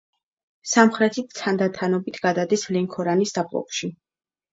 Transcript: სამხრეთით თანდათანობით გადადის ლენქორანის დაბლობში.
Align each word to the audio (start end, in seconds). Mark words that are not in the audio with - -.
სამხრეთით 0.69 1.35
თანდათანობით 1.39 2.17
გადადის 2.23 2.63
ლენქორანის 2.77 3.35
დაბლობში. 3.37 3.91